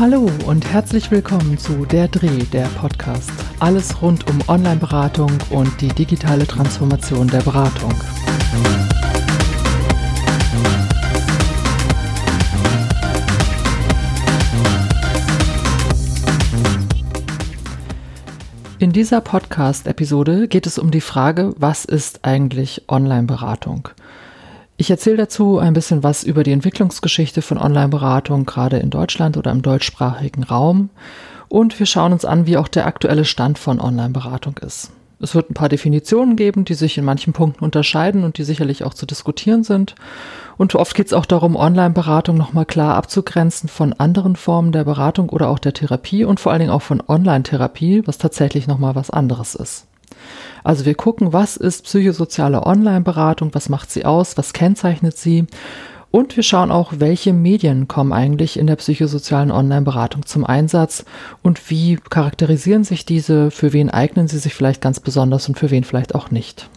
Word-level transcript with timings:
Hallo 0.00 0.30
und 0.46 0.64
herzlich 0.64 1.10
willkommen 1.10 1.58
zu 1.58 1.84
Der 1.84 2.08
Dreh, 2.08 2.38
der 2.54 2.64
Podcast. 2.68 3.30
Alles 3.58 4.00
rund 4.00 4.26
um 4.30 4.38
Online-Beratung 4.48 5.30
und 5.50 5.78
die 5.82 5.88
digitale 5.88 6.46
Transformation 6.46 7.28
der 7.28 7.42
Beratung. 7.42 7.92
In 18.78 18.92
dieser 18.92 19.20
Podcast-Episode 19.20 20.48
geht 20.48 20.66
es 20.66 20.78
um 20.78 20.90
die 20.90 21.02
Frage, 21.02 21.52
was 21.58 21.84
ist 21.84 22.24
eigentlich 22.24 22.84
Online-Beratung? 22.88 23.90
Ich 24.80 24.90
erzähle 24.90 25.18
dazu 25.18 25.58
ein 25.58 25.74
bisschen 25.74 26.02
was 26.02 26.24
über 26.24 26.42
die 26.42 26.52
Entwicklungsgeschichte 26.52 27.42
von 27.42 27.58
Online-Beratung, 27.58 28.46
gerade 28.46 28.78
in 28.78 28.88
Deutschland 28.88 29.36
oder 29.36 29.50
im 29.50 29.60
deutschsprachigen 29.60 30.42
Raum. 30.42 30.88
Und 31.50 31.78
wir 31.78 31.84
schauen 31.84 32.14
uns 32.14 32.24
an, 32.24 32.46
wie 32.46 32.56
auch 32.56 32.66
der 32.66 32.86
aktuelle 32.86 33.26
Stand 33.26 33.58
von 33.58 33.78
Online-Beratung 33.78 34.56
ist. 34.64 34.90
Es 35.20 35.34
wird 35.34 35.50
ein 35.50 35.54
paar 35.54 35.68
Definitionen 35.68 36.34
geben, 36.34 36.64
die 36.64 36.72
sich 36.72 36.96
in 36.96 37.04
manchen 37.04 37.34
Punkten 37.34 37.62
unterscheiden 37.62 38.24
und 38.24 38.38
die 38.38 38.42
sicherlich 38.42 38.82
auch 38.82 38.94
zu 38.94 39.04
diskutieren 39.04 39.64
sind. 39.64 39.96
Und 40.56 40.74
oft 40.74 40.94
geht 40.94 41.08
es 41.08 41.12
auch 41.12 41.26
darum, 41.26 41.56
Online-Beratung 41.56 42.38
nochmal 42.38 42.64
klar 42.64 42.94
abzugrenzen 42.94 43.68
von 43.68 43.92
anderen 43.92 44.34
Formen 44.34 44.72
der 44.72 44.84
Beratung 44.84 45.28
oder 45.28 45.50
auch 45.50 45.58
der 45.58 45.74
Therapie 45.74 46.24
und 46.24 46.40
vor 46.40 46.52
allen 46.52 46.60
Dingen 46.60 46.72
auch 46.72 46.80
von 46.80 47.02
Online-Therapie, 47.06 48.06
was 48.06 48.16
tatsächlich 48.16 48.66
nochmal 48.66 48.94
was 48.94 49.10
anderes 49.10 49.54
ist. 49.54 49.89
Also 50.64 50.84
wir 50.84 50.94
gucken, 50.94 51.32
was 51.32 51.56
ist 51.56 51.84
psychosoziale 51.84 52.66
Online-Beratung, 52.66 53.54
was 53.54 53.68
macht 53.68 53.90
sie 53.90 54.04
aus, 54.04 54.36
was 54.36 54.52
kennzeichnet 54.52 55.16
sie? 55.16 55.46
Und 56.10 56.36
wir 56.36 56.42
schauen 56.42 56.72
auch, 56.72 56.94
welche 56.96 57.32
Medien 57.32 57.86
kommen 57.86 58.12
eigentlich 58.12 58.58
in 58.58 58.66
der 58.66 58.76
psychosozialen 58.76 59.52
Online-Beratung 59.52 60.26
zum 60.26 60.44
Einsatz? 60.44 61.04
Und 61.42 61.70
wie 61.70 61.96
charakterisieren 61.96 62.82
sich 62.82 63.06
diese, 63.06 63.50
für 63.50 63.72
wen 63.72 63.90
eignen 63.90 64.26
sie 64.26 64.38
sich 64.38 64.54
vielleicht 64.54 64.80
ganz 64.80 64.98
besonders 64.98 65.48
und 65.48 65.58
für 65.58 65.70
wen 65.70 65.84
vielleicht 65.84 66.14
auch 66.14 66.30
nicht. 66.30 66.68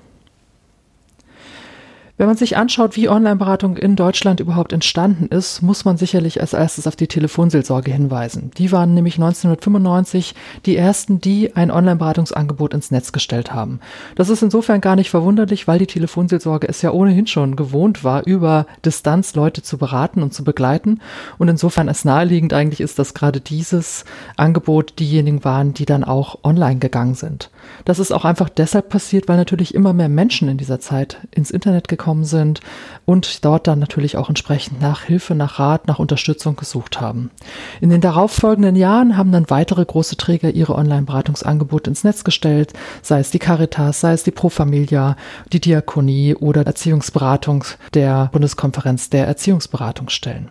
Wenn 2.15 2.27
man 2.27 2.37
sich 2.37 2.57
anschaut, 2.57 2.95
wie 2.95 3.09
Online-Beratung 3.09 3.75
in 3.75 3.95
Deutschland 3.95 4.39
überhaupt 4.39 4.71
entstanden 4.71 5.35
ist, 5.35 5.63
muss 5.63 5.83
man 5.83 5.97
sicherlich 5.97 6.39
als 6.41 6.53
erstes 6.53 6.85
auf 6.85 6.95
die 6.95 7.07
Telefonseelsorge 7.07 7.91
hinweisen. 7.91 8.51
Die 8.55 8.71
waren 8.71 8.93
nämlich 8.93 9.15
1995 9.15 10.35
die 10.67 10.77
ersten, 10.77 11.19
die 11.21 11.55
ein 11.55 11.71
Online-Beratungsangebot 11.71 12.75
ins 12.75 12.91
Netz 12.91 13.13
gestellt 13.13 13.51
haben. 13.51 13.79
Das 14.13 14.29
ist 14.29 14.43
insofern 14.43 14.79
gar 14.79 14.95
nicht 14.95 15.09
verwunderlich, 15.09 15.67
weil 15.67 15.79
die 15.79 15.87
Telefonseelsorge 15.87 16.69
es 16.69 16.83
ja 16.83 16.91
ohnehin 16.91 17.25
schon 17.25 17.55
gewohnt 17.55 18.03
war, 18.03 18.27
über 18.27 18.67
Distanz 18.85 19.33
Leute 19.33 19.63
zu 19.63 19.79
beraten 19.79 20.21
und 20.21 20.35
zu 20.35 20.43
begleiten. 20.43 20.99
Und 21.39 21.47
insofern 21.47 21.87
es 21.87 22.05
naheliegend 22.05 22.53
eigentlich 22.53 22.81
ist, 22.81 22.99
dass 22.99 23.15
gerade 23.15 23.41
dieses 23.41 24.05
Angebot 24.37 24.99
diejenigen 24.99 25.43
waren, 25.43 25.73
die 25.73 25.85
dann 25.85 26.03
auch 26.03 26.37
online 26.43 26.77
gegangen 26.77 27.15
sind. 27.15 27.49
Das 27.85 27.97
ist 27.97 28.11
auch 28.11 28.23
einfach 28.23 28.49
deshalb 28.49 28.89
passiert, 28.89 29.27
weil 29.27 29.37
natürlich 29.37 29.73
immer 29.73 29.93
mehr 29.93 30.09
Menschen 30.09 30.47
in 30.47 30.57
dieser 30.57 30.79
Zeit 30.79 31.17
ins 31.31 31.49
Internet 31.49 31.87
gekommen 31.87 32.02
gekommen 32.03 32.25
sind 32.25 32.59
und 33.05 33.45
dort 33.45 33.65
dann 33.65 33.79
natürlich 33.79 34.17
auch 34.17 34.27
entsprechend 34.27 34.81
nach 34.81 35.03
Hilfe, 35.03 35.35
nach 35.35 35.57
Rat, 35.57 35.87
nach 35.87 35.99
Unterstützung 35.99 36.57
gesucht 36.57 36.99
haben. 36.99 37.31
In 37.79 37.89
den 37.89 38.01
darauffolgenden 38.01 38.75
Jahren 38.75 39.15
haben 39.15 39.31
dann 39.31 39.49
weitere 39.49 39.85
große 39.85 40.17
Träger 40.17 40.49
ihre 40.51 40.75
Online-Beratungsangebote 40.75 41.89
ins 41.89 42.03
Netz 42.03 42.25
gestellt, 42.25 42.73
sei 43.01 43.19
es 43.19 43.31
die 43.31 43.39
Caritas, 43.39 44.01
sei 44.01 44.11
es 44.11 44.23
die 44.23 44.31
Pro 44.31 44.49
Familia, 44.49 45.15
die 45.53 45.61
Diakonie 45.61 46.35
oder 46.35 46.65
Erziehungsberatung 46.65 47.63
der 47.93 48.29
Bundeskonferenz 48.33 49.09
der 49.09 49.25
Erziehungsberatungsstellen. 49.25 50.49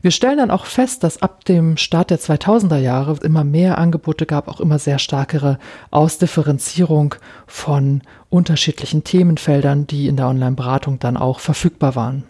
Wir 0.00 0.12
stellen 0.12 0.38
dann 0.38 0.50
auch 0.50 0.66
fest, 0.66 1.02
dass 1.02 1.22
ab 1.22 1.44
dem 1.44 1.76
Start 1.76 2.10
der 2.10 2.20
2000er 2.20 2.78
Jahre 2.78 3.16
immer 3.22 3.42
mehr 3.42 3.78
Angebote 3.78 4.26
gab, 4.26 4.46
auch 4.48 4.60
immer 4.60 4.78
sehr 4.78 4.98
stärkere 4.98 5.58
Ausdifferenzierung 5.90 7.16
von 7.46 8.02
unterschiedlichen 8.30 9.02
Themenfeldern, 9.02 9.86
die 9.86 10.06
in 10.06 10.16
der 10.16 10.28
Online-Beratung 10.28 10.98
dann 10.98 11.16
auch 11.16 11.40
verfügbar 11.40 11.96
waren. 11.96 12.24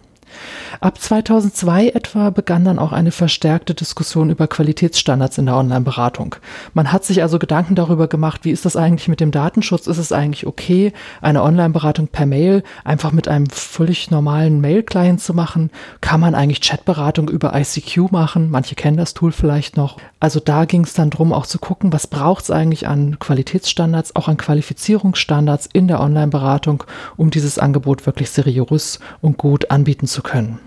Ab 0.81 1.00
2002 1.00 1.89
etwa 1.89 2.31
begann 2.31 2.65
dann 2.65 2.78
auch 2.78 2.93
eine 2.93 3.11
verstärkte 3.11 3.75
Diskussion 3.75 4.31
über 4.31 4.47
Qualitätsstandards 4.47 5.39
in 5.39 5.47
der 5.47 5.56
Online-Beratung. 5.56 6.37
Man 6.75 6.93
hat 6.93 7.05
sich 7.05 7.22
also 7.22 7.39
Gedanken 7.39 7.75
darüber 7.75 8.06
gemacht, 8.06 8.44
wie 8.44 8.50
ist 8.50 8.65
das 8.65 8.77
eigentlich 8.77 9.09
mit 9.09 9.21
dem 9.21 9.31
Datenschutz? 9.31 9.87
Ist 9.87 9.99
es 9.99 10.12
eigentlich 10.12 10.47
okay, 10.47 10.93
eine 11.21 11.43
Online-Beratung 11.43 12.09
per 12.09 12.27
Mail 12.27 12.62
einfach 12.84 13.12
mit 13.12 13.28
einem 13.28 13.49
völlig 13.50 14.11
normalen 14.11 14.61
Mail-Client 14.61 15.21
zu 15.21 15.34
machen? 15.34 15.71
Kann 16.00 16.21
man 16.21 16.34
eigentlich 16.34 16.60
Chatberatung 16.60 17.28
über 17.28 17.55
ICQ 17.55 18.12
machen? 18.12 18.50
Manche 18.50 18.75
kennen 18.75 18.97
das 18.97 19.15
Tool 19.15 19.33
vielleicht 19.33 19.77
noch. 19.77 19.97
Also 20.21 20.41
da 20.41 20.65
ging 20.65 20.83
es 20.84 20.95
dann 20.95 21.10
drum, 21.10 21.33
auch 21.33 21.47
zu 21.47 21.59
gucken, 21.59 21.93
was 21.93 22.06
braucht 22.06 22.45
es 22.45 22.50
eigentlich 22.50 22.87
an 22.87 23.19
Qualitätsstandards, 23.19 24.16
auch 24.16 24.28
an 24.28 24.37
Qualifizierungsstandards 24.37 25.69
in 25.72 25.89
der 25.89 26.00
Online-Beratung, 26.00 26.84
um 27.16 27.31
dieses 27.31 27.59
Angebot 27.59 28.06
wirklich 28.06 28.31
seriös 28.31 28.99
und 29.21 29.39
gut 29.39 29.71
anbieten 29.71 30.06
zu 30.06 30.17
können. 30.22 30.60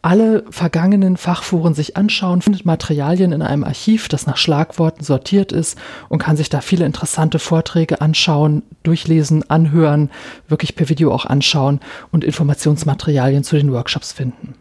alle 0.03 0.45
vergangenen 0.51 1.17
Fachforen 1.17 1.73
sich 1.73 1.97
anschauen, 1.97 2.41
findet 2.41 2.65
Materialien 2.65 3.33
in 3.33 3.41
einem 3.41 3.65
Archiv, 3.65 4.07
das 4.07 4.25
nach 4.25 4.37
Schlagworten 4.37 5.03
sortiert 5.03 5.51
ist 5.51 5.77
und 6.07 6.19
kann 6.19 6.37
sich 6.37 6.49
da 6.49 6.61
viele 6.61 6.85
interessante 6.85 7.39
Vorträge 7.39 7.99
anschauen, 7.99 8.63
durchlesen, 8.83 9.49
anhören, 9.49 10.09
wirklich 10.47 10.75
per 10.75 10.87
Video 10.87 11.11
auch 11.11 11.25
anschauen 11.25 11.81
und 12.11 12.23
Informationsmaterialien 12.23 13.43
zu 13.43 13.57
den 13.57 13.73
Workshops 13.73 14.13
finden. 14.13 14.53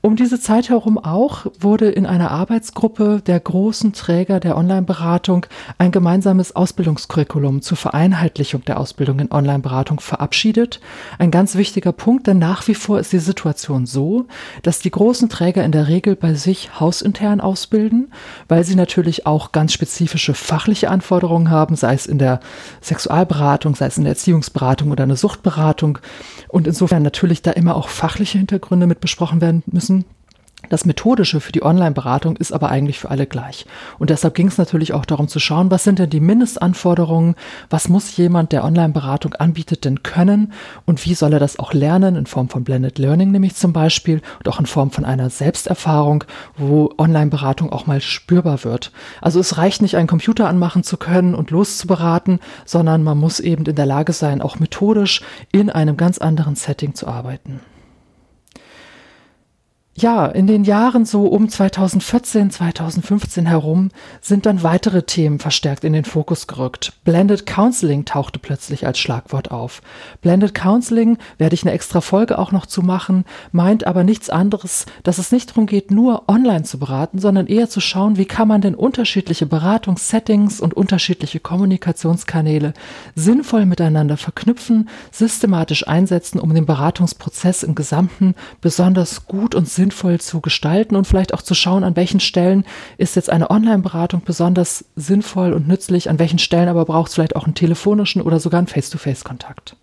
Um 0.06 0.18
diese 0.18 0.38
Zeit 0.38 0.68
herum 0.68 0.98
auch 0.98 1.46
wurde 1.58 1.90
in 1.90 2.06
einer 2.06 2.30
Arbeitsgruppe 2.30 3.22
der 3.26 3.40
großen 3.40 3.94
Träger 3.94 4.42
der 4.42 4.58
Online-Beratung 4.58 5.46
ein 5.78 5.94
gemeinsames 5.94 6.58
Ausbildungskurriculum 6.58 7.62
zur 7.62 7.78
Vereinheitlichung 7.78 8.66
der 8.66 8.82
Ausbildung 8.82 9.20
in 9.20 9.32
Online-Beratung 9.32 10.02
verabschiedet. 10.02 10.82
Ein 11.20 11.32
ganz 11.32 11.56
wichtiger 11.56 11.94
Punkt, 11.94 12.28
denn 12.28 12.38
nach 12.38 12.68
wie 12.68 12.76
vor 12.76 13.00
ist 13.00 13.14
die 13.14 13.20
Situation 13.20 13.86
so, 13.86 14.26
dass 14.62 14.80
die 14.80 14.92
großen 14.92 15.30
Träger 15.30 15.64
in 15.64 15.72
der 15.72 15.88
Regel 15.88 16.18
bei 16.18 16.34
sich 16.34 16.82
hausintern 16.82 17.40
ausbilden, 17.40 18.12
weil 18.50 18.66
sie 18.66 18.76
natürlich 18.76 19.26
auch 19.26 19.54
ganz 19.54 19.72
spezifische 19.72 20.34
fachliche 20.34 20.90
Anforderungen 20.90 21.50
haben, 21.50 21.78
sei 21.78 21.94
es 21.94 22.08
in 22.08 22.18
der 22.18 22.42
Sexualberatung, 22.82 23.74
sei 23.78 23.86
es 23.86 23.98
in 23.98 24.04
der 24.04 24.12
Erziehungsberatung 24.12 24.92
oder 24.92 25.04
eine 25.04 25.16
Suchtberatung 25.16 26.00
und 26.50 26.68
insofern 26.68 27.04
natürlich 27.04 27.42
da 27.42 27.52
immer 27.52 27.78
auch 27.78 27.88
fachliche 27.88 28.38
Hintergründe 28.38 28.86
mit 28.86 29.00
besprochen 29.00 29.40
werden 29.40 29.64
müssen 29.66 29.93
das 30.69 30.86
Methodische 30.86 31.42
für 31.42 31.51
die 31.51 31.63
Online-Beratung 31.63 32.38
ist 32.38 32.54
aber 32.54 32.69
eigentlich 32.69 32.98
für 32.98 33.12
alle 33.12 33.28
gleich. 33.28 33.66
Und 34.00 34.10
deshalb 34.10 34.34
ging 34.34 34.48
es 34.48 34.57
natürlich 34.57 34.94
auch 34.94 35.06
darum 35.06 35.28
zu 35.28 35.40
schauen, 35.40 35.69
was 35.72 35.84
sind 35.84 36.00
denn 36.00 36.10
die 36.10 36.22
Mindestanforderungen, 36.22 37.36
was 37.69 37.90
muss 37.90 38.16
jemand, 38.16 38.54
der 38.54 38.63
Online-Beratung 38.63 39.34
anbietet, 39.36 39.84
denn 39.84 40.04
können 40.04 40.54
und 40.86 41.06
wie 41.06 41.16
soll 41.16 41.34
er 41.34 41.40
das 41.40 41.60
auch 41.60 41.74
lernen, 41.74 42.16
in 42.16 42.25
Form 42.25 42.50
von 42.50 42.63
Blended 42.63 42.98
Learning 42.98 43.31
nämlich 43.31 43.56
zum 43.56 43.74
Beispiel 43.74 44.22
und 44.40 44.48
auch 44.48 44.60
in 44.60 44.66
Form 44.66 44.92
von 44.92 45.06
einer 45.06 45.30
Selbsterfahrung, 45.30 46.24
wo 46.57 46.92
Online-Beratung 46.98 47.72
auch 47.72 47.86
mal 47.86 48.00
spürbar 48.00 48.63
wird. 48.63 48.92
Also 49.22 49.39
es 49.39 49.57
reicht 49.57 49.81
nicht, 49.81 49.98
einen 49.98 50.07
Computer 50.07 50.48
anmachen 50.48 50.84
zu 50.84 50.98
können 50.98 51.36
und 51.36 51.51
loszuberaten, 51.51 52.39
sondern 52.66 53.04
man 53.04 53.18
muss 53.18 53.39
eben 53.39 53.66
in 53.66 53.75
der 53.75 53.86
Lage 53.86 54.13
sein, 54.13 54.42
auch 54.42 54.60
methodisch 54.60 55.22
in 55.51 55.69
einem 55.69 55.98
ganz 55.98 56.19
anderen 56.19 56.56
Setting 56.56 56.96
zu 56.96 57.07
arbeiten. 57.07 57.60
Ja, 59.95 60.25
in 60.25 60.48
den 60.48 60.63
Jahren 60.63 61.06
so 61.06 61.28
um 61.28 61.50
2014, 61.50 62.50
2015 62.50 63.45
herum 63.45 63.90
sind 64.22 64.48
dann 64.48 64.63
weitere 64.63 65.04
Themen 65.04 65.38
verstärkt 65.38 65.84
in 65.84 65.94
den 65.94 66.04
Fokus 66.04 66.48
gerückt. 66.48 66.94
Blended 67.04 67.45
Counseling 67.45 68.04
tauchte 68.04 68.40
plötzlich 68.40 68.88
als 68.88 68.98
Schlagwort 68.98 69.51
auf. 69.51 69.84
Blended 70.22 70.56
Counseling 70.56 71.19
werde 71.38 71.54
ich 71.54 71.62
eine 71.62 71.74
extra 71.74 72.01
Folge 72.01 72.40
auch 72.40 72.51
noch 72.51 72.66
zu 72.66 72.81
machen, 72.81 73.24
meint 73.51 73.86
aber 73.86 74.04
nichts 74.04 74.31
anderes, 74.31 74.88
dass 75.04 75.19
es 75.19 75.31
nicht 75.31 75.51
darum 75.51 75.68
geht, 75.68 75.92
nur 75.92 76.24
online 76.28 76.63
zu 76.63 76.80
beraten, 76.80 77.19
sondern 77.19 77.46
eher 77.46 77.69
zu 77.69 77.80
schauen, 77.80 78.18
wie 78.18 78.25
kann 78.25 78.48
man 78.48 78.62
denn 78.62 78.74
unterschiedliche 78.74 79.46
Beratungssettings 79.46 80.60
und 80.60 80.74
unterschiedliche 80.74 81.39
Kommunikationskanäle 81.39 82.74
sinnvoll 83.13 83.68
miteinander 83.68 84.18
verknüpfen, 84.18 84.89
systematisch 85.12 85.88
einsetzen, 85.88 86.39
um 86.39 86.51
den 86.51 86.66
Beratungsprozess 86.66 87.62
im 87.62 87.75
Gesamten 87.75 88.34
besonders 88.60 89.28
gut 89.28 89.54
und 89.54 89.69
sinnvoll 89.69 89.83
sinnvoll 89.84 90.22
zu 90.22 90.40
gestalten 90.40 90.96
und 90.96 91.06
vielleicht 91.06 91.34
auch 91.34 91.42
zu 91.42 91.54
schauen, 91.54 91.84
an 91.84 91.98
welchen 91.98 92.22
Stellen 92.22 92.64
ist 92.98 93.18
jetzt 93.18 93.30
eine 93.30 93.50
Online-Beratung 93.52 94.22
besonders 94.24 94.86
sinnvoll 94.96 95.52
und 95.52 95.68
nützlich, 95.68 96.10
an 96.10 96.20
welchen 96.20 96.40
Stellen 96.40 96.70
aber 96.70 96.86
braucht 96.86 97.10
es 97.10 97.16
vielleicht 97.16 97.36
auch 97.36 97.44
einen 97.44 97.54
telefonischen 97.54 98.22
oder 98.22 98.40
sogar 98.40 98.60
einen 98.60 98.68
Face-to-Face-Kontakt. 98.68 99.76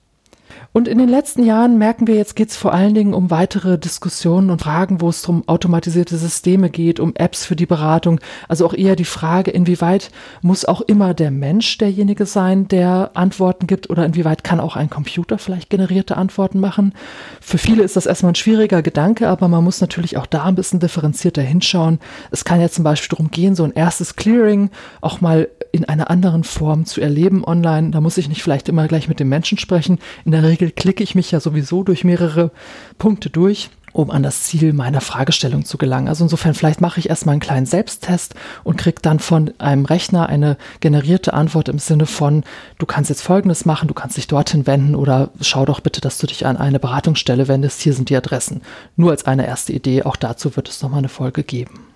Und 0.72 0.86
in 0.86 0.98
den 0.98 1.08
letzten 1.08 1.44
Jahren 1.44 1.78
merken 1.78 2.06
wir, 2.06 2.14
jetzt 2.14 2.36
geht 2.36 2.50
es 2.50 2.56
vor 2.56 2.72
allen 2.72 2.94
Dingen 2.94 3.12
um 3.12 3.28
weitere 3.32 3.76
Diskussionen 3.76 4.50
und 4.50 4.62
Fragen, 4.62 5.00
wo 5.00 5.08
es 5.08 5.26
um 5.26 5.42
automatisierte 5.48 6.16
Systeme 6.16 6.70
geht, 6.70 7.00
um 7.00 7.12
Apps 7.16 7.44
für 7.44 7.56
die 7.56 7.66
Beratung. 7.66 8.20
Also 8.46 8.66
auch 8.66 8.74
eher 8.74 8.94
die 8.94 9.04
Frage, 9.04 9.50
inwieweit 9.50 10.12
muss 10.42 10.64
auch 10.64 10.80
immer 10.82 11.12
der 11.12 11.32
Mensch 11.32 11.76
derjenige 11.78 12.24
sein, 12.24 12.68
der 12.68 13.10
Antworten 13.14 13.66
gibt 13.66 13.90
oder 13.90 14.06
inwieweit 14.06 14.44
kann 14.44 14.60
auch 14.60 14.76
ein 14.76 14.90
Computer 14.90 15.38
vielleicht 15.38 15.70
generierte 15.70 16.16
Antworten 16.16 16.60
machen. 16.60 16.94
Für 17.40 17.58
viele 17.58 17.82
ist 17.82 17.96
das 17.96 18.06
erstmal 18.06 18.30
ein 18.30 18.36
schwieriger 18.36 18.80
Gedanke, 18.80 19.26
aber 19.26 19.48
man 19.48 19.64
muss 19.64 19.80
natürlich 19.80 20.18
auch 20.18 20.26
da 20.26 20.44
ein 20.44 20.54
bisschen 20.54 20.78
differenzierter 20.78 21.42
hinschauen. 21.42 21.98
Es 22.30 22.44
kann 22.44 22.60
ja 22.60 22.68
zum 22.68 22.84
Beispiel 22.84 23.08
darum 23.08 23.32
gehen, 23.32 23.56
so 23.56 23.64
ein 23.64 23.72
erstes 23.72 24.14
Clearing 24.14 24.70
auch 25.00 25.20
mal 25.20 25.48
in 25.72 25.84
einer 25.84 26.10
anderen 26.10 26.44
Form 26.44 26.84
zu 26.84 27.00
erleben 27.00 27.44
online. 27.44 27.90
Da 27.90 28.00
muss 28.00 28.18
ich 28.18 28.28
nicht 28.28 28.42
vielleicht 28.42 28.68
immer 28.68 28.88
gleich 28.88 29.08
mit 29.08 29.20
dem 29.20 29.28
Menschen 29.28 29.58
sprechen. 29.58 29.98
In 30.24 30.32
der 30.32 30.42
Regel 30.42 30.59
Regel 30.60 30.72
klicke 30.72 31.02
ich 31.02 31.14
mich 31.14 31.30
ja 31.30 31.40
sowieso 31.40 31.82
durch 31.82 32.04
mehrere 32.04 32.50
Punkte 32.98 33.30
durch 33.30 33.70
um 33.92 34.12
an 34.12 34.22
das 34.22 34.44
Ziel 34.44 34.72
meiner 34.72 35.00
Fragestellung 35.00 35.64
zu 35.64 35.76
gelangen. 35.76 36.06
Also 36.06 36.22
insofern 36.22 36.54
vielleicht 36.54 36.80
mache 36.80 37.00
ich 37.00 37.08
erstmal 37.08 37.32
einen 37.32 37.40
kleinen 37.40 37.66
Selbsttest 37.66 38.36
und 38.62 38.76
kriege 38.78 39.02
dann 39.02 39.18
von 39.18 39.52
einem 39.58 39.84
Rechner 39.84 40.28
eine 40.28 40.58
generierte 40.78 41.34
Antwort 41.34 41.68
im 41.68 41.80
Sinne 41.80 42.06
von, 42.06 42.44
du 42.78 42.86
kannst 42.86 43.10
jetzt 43.10 43.22
Folgendes 43.22 43.64
machen, 43.64 43.88
du 43.88 43.94
kannst 43.94 44.16
dich 44.16 44.28
dorthin 44.28 44.68
wenden 44.68 44.94
oder 44.94 45.30
schau 45.40 45.64
doch 45.64 45.80
bitte, 45.80 46.00
dass 46.00 46.18
du 46.18 46.28
dich 46.28 46.46
an 46.46 46.56
eine 46.56 46.78
Beratungsstelle 46.78 47.48
wendest, 47.48 47.80
hier 47.80 47.92
sind 47.92 48.10
die 48.10 48.16
Adressen. 48.16 48.62
Nur 48.94 49.10
als 49.10 49.26
eine 49.26 49.44
erste 49.48 49.72
Idee, 49.72 50.04
auch 50.04 50.14
dazu 50.14 50.54
wird 50.54 50.68
es 50.68 50.80
nochmal 50.82 50.98
eine 50.98 51.08
Folge 51.08 51.42
geben. 51.42 51.89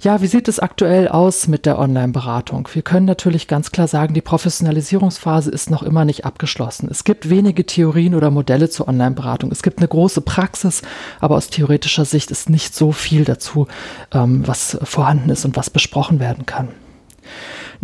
Ja, 0.00 0.20
wie 0.20 0.26
sieht 0.26 0.48
es 0.48 0.58
aktuell 0.58 1.08
aus 1.08 1.48
mit 1.48 1.66
der 1.66 1.78
Online-Beratung? 1.78 2.68
Wir 2.72 2.82
können 2.82 3.06
natürlich 3.06 3.48
ganz 3.48 3.70
klar 3.70 3.88
sagen, 3.88 4.14
die 4.14 4.20
Professionalisierungsphase 4.20 5.50
ist 5.50 5.70
noch 5.70 5.82
immer 5.82 6.04
nicht 6.04 6.24
abgeschlossen. 6.24 6.88
Es 6.90 7.04
gibt 7.04 7.30
wenige 7.30 7.64
Theorien 7.64 8.14
oder 8.14 8.30
Modelle 8.30 8.68
zur 8.68 8.88
Online-Beratung. 8.88 9.50
Es 9.50 9.62
gibt 9.62 9.78
eine 9.78 9.88
große 9.88 10.20
Praxis, 10.20 10.82
aber 11.20 11.36
aus 11.36 11.48
theoretischer 11.48 12.04
Sicht 12.04 12.30
ist 12.30 12.50
nicht 12.50 12.74
so 12.74 12.92
viel 12.92 13.24
dazu, 13.24 13.66
ähm, 14.12 14.46
was 14.46 14.78
vorhanden 14.82 15.30
ist 15.30 15.44
und 15.44 15.56
was 15.56 15.70
besprochen 15.70 16.20
werden 16.20 16.46
kann. 16.46 16.68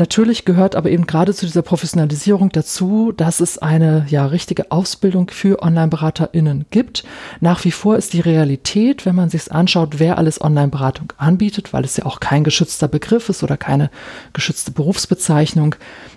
Natürlich 0.00 0.47
gehört 0.47 0.76
aber 0.76 0.88
eben 0.88 1.06
gerade 1.06 1.35
zu 1.35 1.44
dieser 1.44 1.61
Professionalisierung 1.61 2.49
dazu, 2.49 3.12
dass 3.14 3.41
es 3.41 3.58
eine 3.58 4.06
ja 4.08 4.25
richtige 4.25 4.73
Ausbildung 4.73 5.29
für 5.29 5.62
Online-BeraterInnen 5.62 6.64
gibt. 6.70 7.05
Nach 7.41 7.62
wie 7.67 7.70
vor 7.70 7.99
ist 7.99 8.14
die 8.14 8.20
Realität, 8.20 9.05
wenn 9.05 9.14
man 9.14 9.29
sich 9.29 9.52
anschaut, 9.52 9.99
wer 9.99 10.17
alles 10.17 10.41
Online-Beratung 10.41 11.12
anbietet, 11.19 11.75
weil 11.75 11.85
es 11.85 11.99
ja 11.99 12.06
auch 12.06 12.19
kein 12.19 12.44
geschützter 12.44 12.88
Begriff 12.88 13.29
ist 13.29 13.43
oder 13.43 13.58
keine 13.58 13.91
geschützte 14.32 14.70
Berufsbezeichnung, 14.70 15.75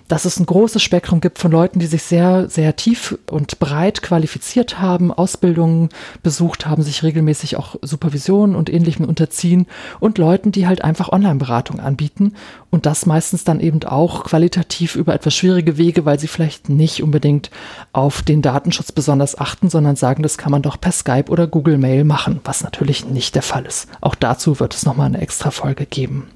dass 0.08 0.24
es 0.24 0.40
ein 0.40 0.46
großes 0.46 0.82
Spektrum 0.82 1.20
gibt 1.20 1.38
von 1.38 1.50
Leuten, 1.50 1.78
die 1.78 1.86
sich 1.86 2.04
sehr, 2.04 2.48
sehr 2.48 2.76
tief 2.76 3.18
und 3.30 3.58
breit 3.58 4.00
qualifiziert 4.00 4.80
haben, 4.80 5.12
Ausbildungen 5.12 5.90
besucht 6.22 6.64
haben, 6.66 6.82
sich 6.82 7.02
regelmäßig 7.02 7.58
auch 7.58 7.76
Supervisionen 7.82 8.56
und 8.56 8.72
ähnlichem 8.72 9.04
unterziehen 9.04 9.66
und 10.00 10.16
Leuten, 10.16 10.52
die 10.52 10.66
halt 10.66 10.82
einfach 10.82 11.10
Online-Beratung 11.10 11.80
anbieten 11.80 12.32
und 12.70 12.86
das 12.86 13.06
meistens 13.06 13.44
dann 13.44 13.60
eben 13.74 13.90
auch 13.90 14.24
qualitativ 14.24 14.94
über 14.94 15.14
etwas 15.14 15.34
schwierige 15.34 15.76
Wege, 15.76 16.04
weil 16.04 16.18
sie 16.18 16.28
vielleicht 16.28 16.68
nicht 16.68 17.02
unbedingt 17.02 17.50
auf 17.92 18.22
den 18.22 18.42
Datenschutz 18.42 18.92
besonders 18.92 19.38
achten, 19.38 19.68
sondern 19.68 19.96
sagen, 19.96 20.22
das 20.22 20.38
kann 20.38 20.52
man 20.52 20.62
doch 20.62 20.80
per 20.80 20.92
Skype 20.92 21.30
oder 21.30 21.46
Google 21.46 21.78
Mail 21.78 22.04
machen, 22.04 22.40
was 22.44 22.62
natürlich 22.62 23.06
nicht 23.06 23.34
der 23.34 23.42
Fall 23.42 23.66
ist. 23.66 23.88
Auch 24.00 24.14
dazu 24.14 24.60
wird 24.60 24.74
es 24.74 24.84
nochmal 24.84 25.06
eine 25.06 25.20
extra 25.20 25.50
Folge 25.50 25.86
geben. 25.86 26.28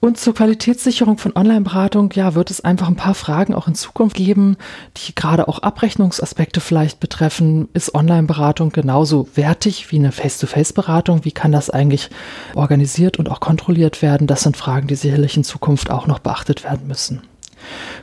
Und 0.00 0.16
zur 0.16 0.34
Qualitätssicherung 0.34 1.18
von 1.18 1.34
Online-Beratung, 1.34 2.12
ja, 2.14 2.34
wird 2.34 2.50
es 2.50 2.60
einfach 2.60 2.86
ein 2.88 2.96
paar 2.96 3.14
Fragen 3.14 3.54
auch 3.54 3.66
in 3.66 3.74
Zukunft 3.74 4.16
geben, 4.16 4.56
die 4.96 5.14
gerade 5.14 5.48
auch 5.48 5.58
Abrechnungsaspekte 5.58 6.60
vielleicht 6.60 7.00
betreffen. 7.00 7.68
Ist 7.74 7.94
Online-Beratung 7.94 8.70
genauso 8.70 9.28
wertig 9.34 9.90
wie 9.90 9.96
eine 9.96 10.12
Face-to-Face-Beratung? 10.12 11.24
Wie 11.24 11.32
kann 11.32 11.50
das 11.50 11.68
eigentlich 11.68 12.10
organisiert 12.54 13.18
und 13.18 13.28
auch 13.28 13.40
kontrolliert 13.40 14.00
werden? 14.00 14.28
Das 14.28 14.42
sind 14.42 14.56
Fragen, 14.56 14.86
die 14.86 14.94
sicherlich 14.94 15.36
in 15.36 15.44
Zukunft 15.44 15.90
auch 15.90 16.06
noch 16.06 16.20
beachtet 16.20 16.62
werden 16.62 16.86
müssen. 16.86 17.22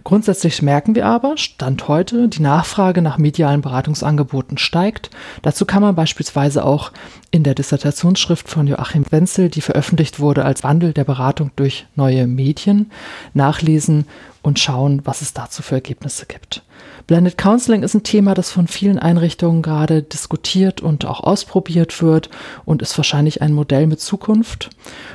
Grundsätzlich 0.04 0.62
merken 0.62 0.96
wir 0.96 1.06
aber, 1.06 1.38
Stand 1.38 1.88
heute, 1.88 2.28
die 2.28 2.42
Nachfrage 2.42 3.02
nach 3.02 3.18
medialen 3.18 3.62
Beratungsangeboten 3.62 4.58
steigt. 4.58 5.10
Dazu 5.42 5.66
kann 5.66 5.82
man 5.82 5.96
beispielsweise 5.96 6.64
auch 6.64 6.92
in 7.32 7.44
der 7.44 7.56
Dissertationsschrift 7.56 8.50
von 8.50 8.68
Joachim 8.68 9.06
Wenzel, 9.10 9.50
die 9.50 9.62
veröffentlicht 9.62 10.20
wurde 10.20 10.46
als 10.46 10.64
Wandel 10.64 10.94
der 10.94 11.04
Beratung 11.04 11.52
durch 11.56 11.86
neue 11.96 12.28
Medien, 12.28 12.92
nachlesen 13.34 14.06
und 14.42 14.60
schauen, 14.60 15.02
was 15.06 15.22
es 15.22 15.34
dazu 15.34 15.64
für 15.64 15.76
Ergebnisse 15.76 16.28
gibt. 16.28 16.64
Blended 17.08 17.38
Counseling 17.38 17.84
ist 17.84 17.94
ein 17.94 18.04
Thema, 18.04 18.34
das 18.34 18.52
von 18.52 18.68
vielen 18.68 19.00
Einrichtungen 19.00 19.62
gerade 19.62 20.02
diskutiert 20.02 20.82
und 20.82 21.06
auch 21.06 21.22
ausprobiert 21.22 22.02
wird 22.02 22.30
und 22.64 22.82
ist 22.82 22.98
wahrscheinlich 22.98 23.42
ein 23.42 23.54
Modell 23.54 23.88
mit 23.88 24.02
Zukunft. 24.02 24.70